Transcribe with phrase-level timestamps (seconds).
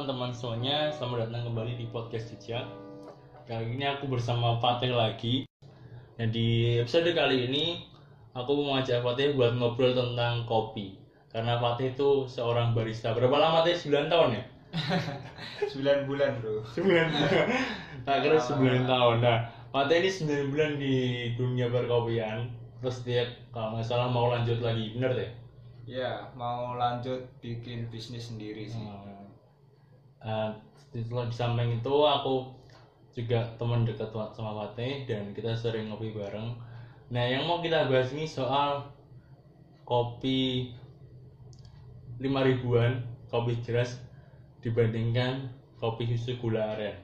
[0.00, 2.64] teman-teman semuanya, selamat datang kembali di podcast Jejak.
[3.44, 5.44] Kali ini aku bersama Fatih lagi.
[6.16, 7.84] Nah di episode kali ini
[8.32, 10.96] aku mau ngajak Fatih buat ngobrol tentang kopi.
[11.28, 13.12] Karena Fatih itu seorang barista.
[13.12, 13.76] Berapa lama Fatih?
[13.76, 14.44] 9 tahun ya?
[15.76, 17.08] 9 bulan bro 9 bulan.
[18.08, 19.16] Tak kira 9 tahun.
[19.20, 20.96] Nah Fatih ini 9 bulan di
[21.36, 22.48] dunia perkopian.
[22.80, 25.30] Terus dia kalau nggak salah mau lanjut lagi, bener deh?
[25.90, 28.78] ya mau lanjut bikin bisnis sendiri sih
[30.20, 30.52] Uh,
[30.92, 31.00] di
[31.32, 32.60] samping itu aku
[33.14, 36.54] juga teman dekat sama Fatih dan kita sering ngopi bareng.
[37.10, 38.86] Nah yang mau kita bahas ini soal
[39.82, 40.70] kopi
[42.22, 43.98] 5 ribuan kopi jelas
[44.62, 45.50] dibandingkan
[45.82, 46.94] kopi susu gula aren.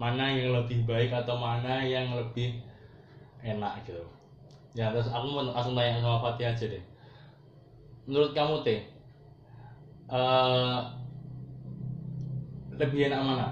[0.00, 2.60] Mana yang lebih baik atau mana yang lebih
[3.44, 4.04] enak gitu.
[4.72, 6.84] Ya terus aku mau langsung tanya sama Fatih aja deh.
[8.08, 8.80] Menurut kamu teh
[10.08, 10.80] eh,
[12.80, 13.48] lebih enak mana?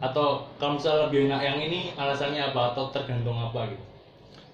[0.00, 3.90] Atau kalau misalnya lebih enak yang ini alasannya apa atau tergantung apa gitu?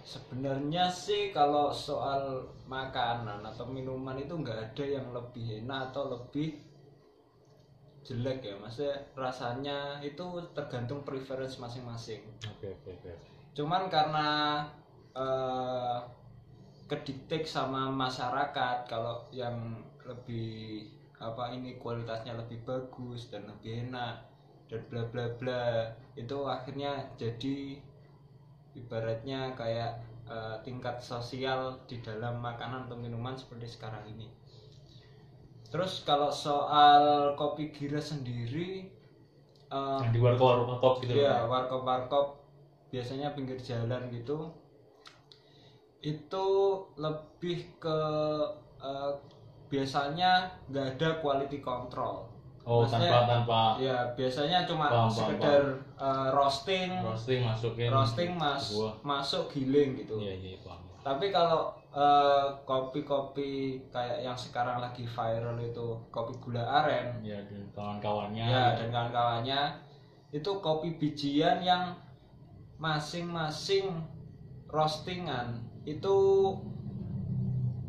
[0.07, 6.63] sebenarnya sih kalau soal makanan atau minuman itu nggak ada yang lebih enak atau lebih
[8.07, 10.23] jelek ya maksudnya rasanya itu
[10.55, 13.13] tergantung preference masing-masing Oke oke oke.
[13.59, 14.29] cuman karena
[15.11, 15.99] eh,
[16.87, 20.87] kediktek sama masyarakat kalau yang lebih
[21.33, 24.23] apa ini kualitasnya lebih bagus dan lebih enak
[24.71, 27.79] dan bla bla bla itu akhirnya jadi
[28.77, 34.29] ibaratnya kayak eh, tingkat sosial di dalam makanan atau minuman seperti sekarang ini
[35.71, 38.87] terus kalau soal kopi gira sendiri
[39.71, 41.13] eh, Yang di warkop warkop gitu.
[41.19, 42.27] Iya, warkop-warkop
[42.91, 44.51] biasanya pinggir jalan gitu.
[46.03, 46.47] Itu
[46.95, 47.99] lebih ke
[48.79, 49.13] eh,
[49.67, 50.31] biasanya
[50.67, 52.27] nggak ada quality control.
[52.63, 55.63] Oh Maksudnya- tanpa tanpa Ya, biasanya cuma Paham, paham, sekedar
[55.97, 58.93] eh, roasting, roasting masukin roasting mas buah.
[59.03, 60.19] masuk giling gitu.
[60.19, 60.83] Iya iya paham.
[61.01, 63.51] Tapi kalau eh, kopi-kopi
[63.89, 68.45] kayak yang sekarang lagi viral itu kopi gula aren, Ya dan kawan-kawannya.
[68.45, 69.61] ya dan kawan-kawannya
[70.29, 71.95] itu kopi bijian yang
[72.77, 73.97] masing-masing
[74.69, 76.17] roastingan itu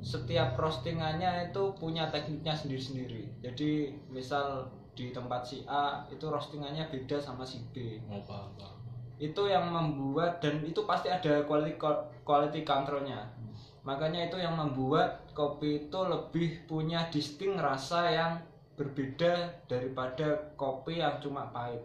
[0.08, 3.28] setiap roastingannya itu punya tekniknya sendiri-sendiri.
[3.44, 8.00] Jadi misal di tempat si A itu roastingannya beda sama si B.
[8.08, 8.76] Oh, paham, paham.
[9.18, 11.76] itu yang membuat dan itu pasti ada quality
[12.22, 13.28] quality controlnya.
[13.82, 18.32] Makanya itu yang membuat kopi itu lebih punya distinct rasa yang
[18.78, 21.82] berbeda daripada kopi yang cuma pahit.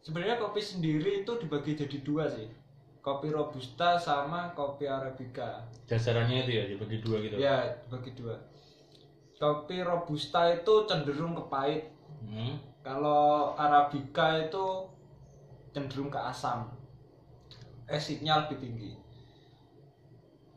[0.00, 2.63] Sebenarnya kopi sendiri itu dibagi jadi dua sih
[3.04, 7.34] kopi robusta sama kopi arabica Dasarannya itu ya dibagi dua gitu.
[7.36, 8.34] ya dibagi dua
[9.36, 11.82] kopi robusta itu cenderung ke pahit
[12.24, 12.56] Hmm.
[12.80, 14.64] kalau arabica itu
[15.76, 16.72] cenderung ke asam.
[17.88, 18.92] Asidnya lebih tinggi.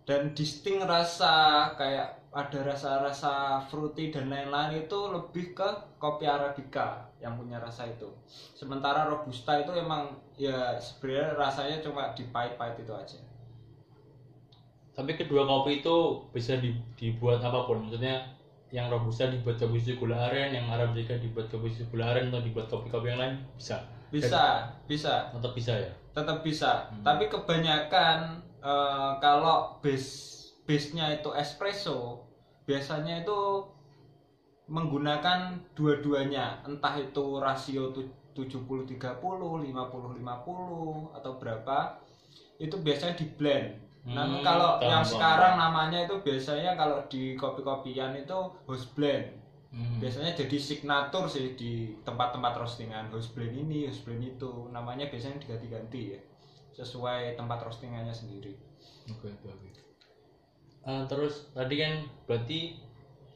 [0.08, 7.34] Dan distinct rasa kayak ada rasa-rasa fruity dan lain-lain itu lebih ke kopi arabica yang
[7.38, 8.09] punya rasa itu.
[8.53, 13.19] Sementara robusta itu emang ya sebenarnya rasanya cuma di pahit-pahit itu aja.
[14.97, 15.96] Tapi kedua kopi itu
[16.34, 17.85] bisa di- dibuat apa pun.
[17.85, 18.34] Maksudnya
[18.74, 22.41] yang robusta dibuat kopi susu gula aren, yang arabica dibuat kopi susu gula aren atau
[22.41, 23.78] dibuat kopi-kopi yang lain bisa.
[24.09, 24.44] Bisa,
[24.88, 25.29] bisa.
[25.35, 25.91] Tetap bisa ya.
[26.18, 27.06] tetap bisa Hmm.
[27.06, 32.25] tapi kebanyakan eh, kalau base base nya itu espresso
[32.66, 33.38] biasanya itu
[34.67, 35.39] menggunakan
[35.78, 41.78] dua-duanya entah itu rasio tu- 70 30 50 50 atau berapa
[42.61, 43.67] itu biasanya di blend.
[44.07, 49.25] Namun Hmm, kalau yang sekarang namanya itu biasanya kalau di kopi-kopian itu house blend.
[49.67, 50.00] Hmm.
[50.00, 51.72] biasanya jadi signatur sih di
[52.07, 53.11] tempat-tempat roastingan.
[53.11, 54.51] House blend ini house blend itu.
[54.72, 56.19] Namanya biasanya diganti-ganti ya
[56.78, 58.53] sesuai tempat roastingannya sendiri.
[59.11, 59.69] Oke oke oke.
[60.87, 61.93] Eh, terus tadi kan
[62.25, 62.59] berarti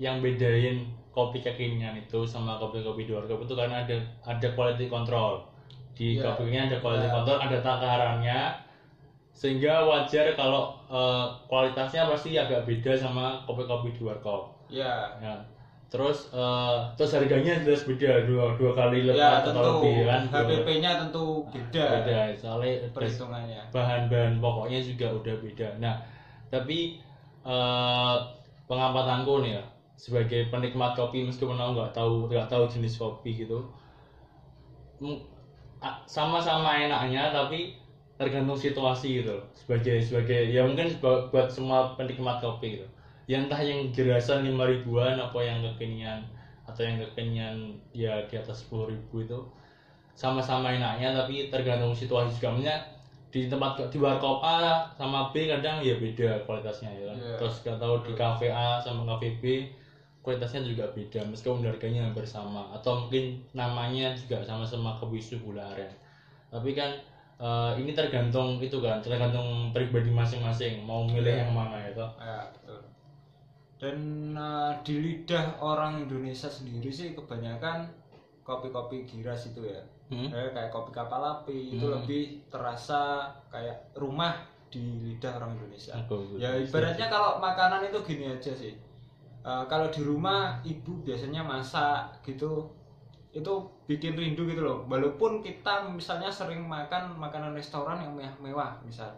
[0.02, 0.82] yang bedain
[1.14, 5.46] kopi kekinian itu sama kopi-kopi di luar kopi itu karena ada ada quality control
[5.94, 6.34] di Iya.
[6.34, 7.14] kopi kekinian ada quality Iya.
[7.14, 8.40] control ada takarannya
[9.32, 14.76] sehingga wajar kalau eh, kualitasnya pasti agak beda sama kopi-kopi di luar kopi.
[14.82, 15.36] ya Ya.
[15.92, 20.22] Terus eh, terus harganya jelas beda dua dua kali ya lipat atau tentu lebih kan.
[20.24, 25.68] Dua- HPP-nya tentu beda, beda soalnya perhitungannya bahan-bahan pokoknya juga udah beda.
[25.84, 25.96] Nah,
[26.48, 26.96] tapi
[27.44, 28.16] eh,
[28.68, 29.64] pengamatanku nih ya
[30.02, 33.62] sebagai penikmat kopi meskipun aku nggak tahu nggak tahu jenis kopi gitu,
[36.10, 37.78] sama-sama enaknya tapi
[38.18, 39.38] tergantung situasi gitu.
[39.54, 42.88] Sebagai sebagai ya mungkin buat semua penikmat kopi gitu.
[43.30, 46.26] Ya entah yang gerasan lima ribuan apa yang kekinian
[46.66, 49.40] atau yang kekinian ya di atas 10.000 itu
[50.18, 52.78] sama-sama enaknya tapi tergantung situasi juga Maksudnya
[53.32, 57.18] di tempat di warkop A sama B kadang ya beda kualitasnya ya kan.
[57.18, 57.36] Iya.
[57.40, 59.44] terus gak tahu di kafe A sama kafe B
[60.22, 65.90] kualitasnya juga beda meskipun harganya hampir sama atau mungkin namanya juga sama-sama kebisu gula aren
[66.48, 66.94] tapi kan
[67.38, 71.42] eh, ini tergantung itu kan tergantung pribadi masing-masing mau milih Iya.
[71.42, 72.80] yang mana ya toh Ya, betul.
[73.82, 73.98] Dan
[74.32, 77.90] eh, di lidah orang Indonesia sendiri sih kebanyakan
[78.44, 79.82] kopi-kopi giras itu ya.
[80.08, 80.30] Hmm?
[80.30, 81.98] Eh, kayak kopi kapal api itu Hmm.
[81.98, 84.38] lebih terasa kayak rumah
[84.70, 85.98] di lidah orang Indonesia.
[85.98, 88.78] Aku- Ya ibaratnya kalau makanan itu gini aja sih.
[89.42, 92.70] Eh, kalau di rumah ibu biasanya masak gitu
[93.34, 93.54] itu
[93.90, 94.86] bikin rindu gitu loh.
[94.86, 99.10] Walaupun kita misalnya sering makan makanan restoran yang mewah-mewah misal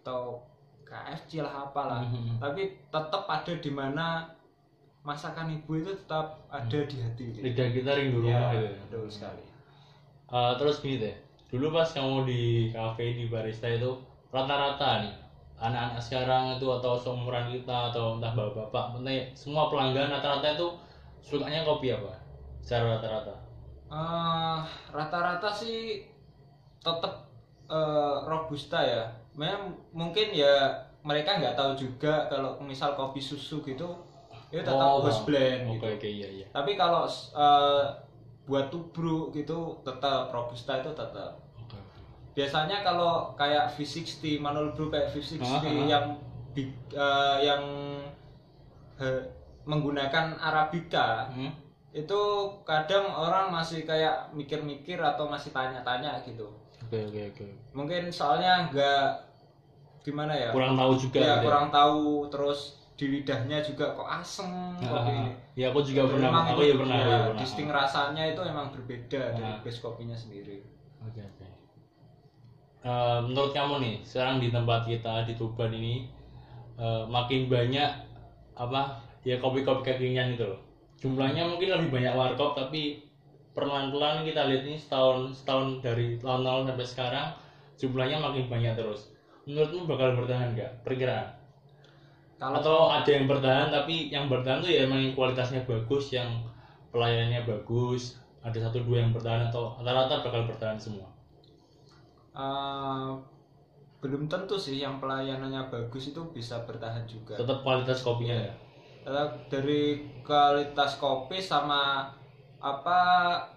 [0.00, 0.38] atau
[0.86, 2.38] KFC lah apalah Mhm.
[2.38, 4.22] tapi tetap ada di mana
[5.02, 7.42] masakan ibu itu tetap ada di hati gitu.
[7.42, 8.78] lidah kita rindu Ya, rumah gitu ya.
[8.86, 9.44] betul sekali.
[10.30, 12.40] Eh, terus gini deh dulu pas kamu di
[12.70, 13.98] kafe di barista itu
[14.30, 15.14] rata-rata nih
[15.56, 20.68] anak-anak sekarang itu atau seumuran kita atau entah bapak-bapak entah semua pelanggan rata-rata itu
[21.24, 22.12] sukanya kopi apa
[22.60, 23.34] secara rata-rata
[23.86, 24.58] Eh,
[24.90, 26.02] rata-rata sih
[26.82, 27.14] tetap
[27.70, 29.02] eh, robusta ya.
[29.38, 30.74] Memang mungkin ya
[31.06, 33.88] mereka nggak tahu juga kalau misal kopi susu gitu
[34.50, 35.86] itu tetap house blend oke gitu.
[35.98, 37.84] oke iya iya Tapi kalau eh,
[38.46, 41.30] buat tubruk gitu tetap robusta itu tetap.
[42.36, 46.04] Biasanya kalau kayak V60 manual brew kayak V60 Ah, yang
[46.52, 47.62] big, eh, yang
[48.96, 49.24] he-
[49.64, 51.50] menggunakan arabica Hmm?
[51.90, 52.20] itu
[52.62, 56.44] kadang orang masih kayak mikir-mikir atau masih tanya-tanya gitu.
[56.84, 57.46] Oke oke oke.
[57.72, 59.04] Mungkin soalnya nggak
[60.04, 60.52] gimana ya?
[60.52, 61.42] Kurang tahu juga ya gitu ya.
[61.42, 62.60] kurang tahu terus
[62.96, 64.48] di lidahnya juga kok asem
[64.78, 66.28] kopi ini ya aku juga pernah.
[66.30, 67.40] Memang aku itu, ya pernah ya, ya pernah.
[67.40, 69.60] disting rasanya itu emang berbeda dari Ah.
[69.60, 70.60] base kopinya sendiri.
[71.02, 71.45] Oke oke.
[72.86, 76.06] Eh, menurut kamu nih, sekarang di tempat kita di Tuban ini
[76.78, 77.90] eh, makin banyak
[78.54, 80.60] apa ya kopi-kopi kekinian itu loh.
[81.02, 83.02] Jumlahnya mungkin lebih banyak warkop tapi
[83.58, 87.28] perlahan-lahan kita lihat ini setahun setahun dari tahun-tahun sampai sekarang
[87.74, 89.10] jumlahnya makin banyak terus.
[89.50, 90.86] Menurutmu bakal bertahan nggak?
[90.86, 91.26] Perkiraan?
[92.36, 96.28] kalau Atau ada yang bertahan tapi yang bertahan tuh ya emang kualitasnya bagus, yang
[96.94, 101.15] pelayanannya bagus, ada satu dua yang bertahan atau rata-rata bakal bertahan semua.
[102.36, 103.10] Eh,
[103.96, 108.54] belum tentu sih yang pelayanannya bagus itu bisa bertahan juga tetap kualitas kopinya ya
[109.06, 112.10] Tetap dari kualitas kopi sama
[112.58, 112.98] apa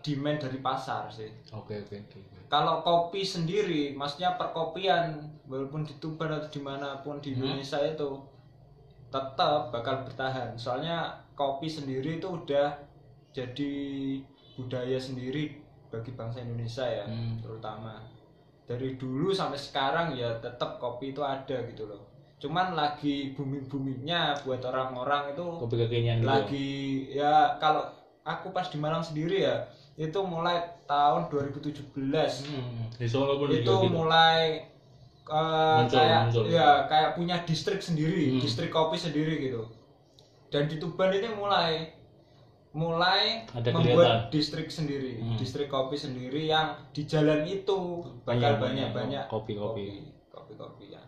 [0.06, 2.38] demand dari pasar sih oke oke oke oke.
[2.48, 5.18] kalau kopi sendiri maksudnya perkopian
[5.50, 7.42] walaupun di Tuban atau di mana pun di Hmm.
[7.50, 8.10] Indonesia itu
[9.10, 12.70] tetap bakal bertahan soalnya kopi sendiri itu udah
[13.34, 13.74] jadi
[14.54, 15.58] budaya sendiri
[15.90, 17.42] bagi bangsa Indonesia ya Hmm.
[17.42, 17.98] terutama
[18.70, 22.06] dari dulu sampai sekarang ya tetap kopi itu ada gitu loh.
[22.38, 26.70] Cuman lagi booming boomingnya buat orang-orang itu kopi kekinian gitu lagi
[27.10, 27.84] ya kalau
[28.22, 29.66] aku pas di Malang sendiri ya
[29.98, 33.92] itu mulai tahun 2017 Hmm, di Solo pun itu juga gitu.
[33.92, 34.64] mulai
[35.30, 36.44] eh, Muncul, kayak muncul.
[36.48, 38.40] ya kayak punya distrik sendiri Hmm.
[38.40, 39.66] distrik kopi sendiri gitu.
[40.50, 41.99] Dan di Tuban ini mulai
[42.72, 45.34] mulai Ada membuat distrik sendiri Hmm.
[45.36, 50.06] distrik kopi sendiri yang di jalan itu bakal Banyak- banyak kopi-kopi.
[50.30, 51.02] kopi kopi ya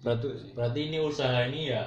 [0.00, 0.50] Berat- Itu sih.
[0.54, 1.84] berarti ini usaha ini ya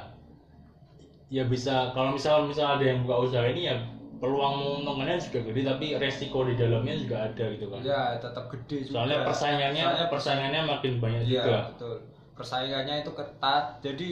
[1.28, 3.76] ya bisa kalau misal misal ada yang buka usaha ini ya
[4.20, 8.78] peluang menguntungkannya juga gede tapi resiko di dalamnya juga ada gitu kan ya tetap gede
[8.84, 11.96] juga soalnya persaingannya Soalnya persaingannya makin banyak Iya juga betul.
[12.32, 13.66] Persaingannya itu ketat.
[13.80, 14.10] Jadi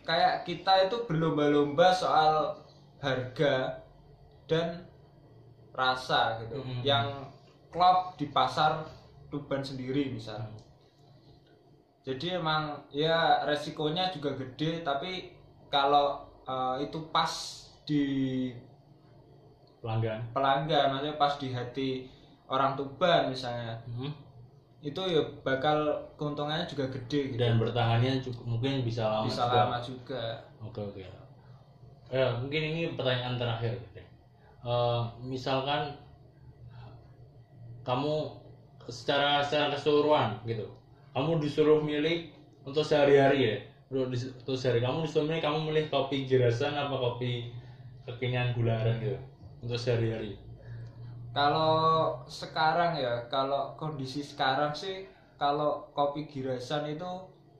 [0.00, 2.54] kayak kita itu berlomba-lomba soal
[2.98, 3.78] harga
[4.50, 4.84] dan
[5.72, 6.58] rasa gitu.
[6.62, 6.80] Mhm.
[6.82, 7.06] Yang
[7.70, 8.82] klop di pasar
[9.28, 10.40] Tuban sendiri misal.
[12.02, 15.28] Jadi emang ya resikonya juga gede tapi
[15.68, 17.28] kalau eh, itu pas
[17.84, 18.48] di
[19.84, 21.88] pelanggan pelanggan maksudnya pas di hati
[22.48, 24.10] orang Tuban misalnya Hmm.
[24.80, 27.40] itu ya bakal keuntungannya juga gede gitu.
[27.40, 29.58] dan bertahannya cukup mungkin bisa lama bisa juga.
[29.60, 30.22] lama juga
[30.64, 31.04] Oke oke.
[32.08, 33.74] Ya, mungkin ini pertanyaan terakhir.
[34.64, 35.82] Eh, misalkan
[37.86, 38.14] kamu
[38.88, 40.66] secara secara keseluruhan gitu,
[41.16, 42.28] kamu disuruh milih
[42.64, 43.54] untuk sehari-hari ya,
[43.92, 47.48] untuk, sehari kamu disuruh milih kamu milih kopi gerasan apa kopi
[48.08, 49.18] kekinian gula aren gitu
[49.64, 50.36] untuk sehari-hari.
[51.36, 55.06] kalau sekarang ya kalau kondisi sekarang sih
[55.40, 57.10] kalau kopi girasan itu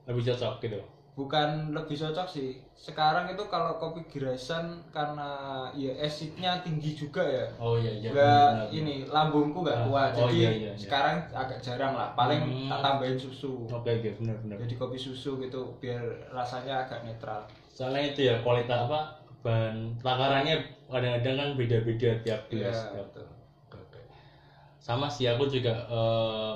[0.08, 0.80] Lebih cocok gitu.
[1.18, 2.62] Bukan lebih cocok sih.
[2.78, 5.28] Sekarang itu kalau kopi gerasan karena
[5.75, 7.46] ya acidnya tinggi juga ya.
[7.58, 8.08] Oh iya iya.
[8.14, 10.10] Nggak benar, ini lambungku nggak Ah, kuat.
[10.14, 10.78] oh, jadi iya, iya, iya.
[10.78, 12.14] sekarang agak jarang lah.
[12.14, 12.70] Paling Hmm.
[12.70, 13.66] tak tambahin susu.
[13.66, 14.10] Oke oke.
[14.22, 14.56] Benar benar.
[14.62, 15.98] Jadi kopi susu gitu biar
[16.30, 17.42] rasanya agak netral.
[17.75, 19.00] Soalnya itu ya kualitas apa
[19.42, 20.54] bahan takarannya
[20.87, 23.26] kadang-kadang kan beda-beda tiap Iya, gelas tiap- betul.
[24.78, 26.52] Sama sih aku juga eh,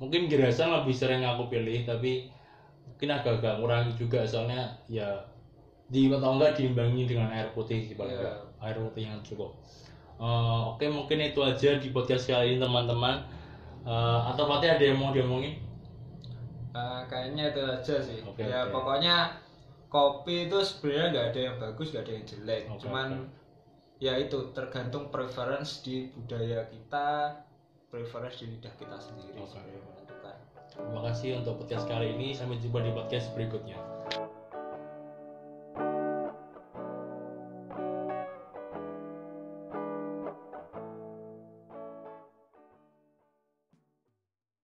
[0.00, 2.26] mungkin gerasan lebih sering aku pilih tapi
[2.88, 5.06] mungkin agak-agak kurangi juga soalnya ya
[5.88, 8.36] di atau enggak diimbangi dengan air putih sih paling enggak.
[8.60, 9.56] air putih yang cukup.
[10.18, 13.22] Eh, oke mungkin itu aja di podcast kali ini teman-teman.
[13.86, 15.62] Eh, atau Fatih ada yang mau diomongin?
[16.74, 18.20] Eh, kayaknya itu aja sih.
[18.26, 18.74] Oke, ya oke.
[18.74, 19.16] pokoknya
[19.88, 22.62] kopi itu sebenarnya nggak ada yang bagus nggak ada yang jelek.
[22.68, 23.08] Oke, cuman
[23.98, 27.34] ya itu tergantung preference di budaya kita
[27.88, 29.40] preference di lidah kita sendiri.
[29.40, 30.07] Sebenarnya menentukan
[30.78, 32.30] terima kasih untuk podcast kali ini.
[32.32, 33.97] Sampai jumpa di podcast berikutnya